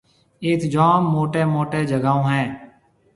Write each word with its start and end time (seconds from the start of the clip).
ايٿ 0.45 0.61
جوم 0.73 1.01
موٽيَ 1.13 1.41
موٽيَ 1.53 1.81
جگھاهون 1.91 2.25
هيَ۔ 2.35 2.45